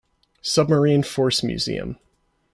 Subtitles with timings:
[0.41, 1.95] Submarine Force Museum.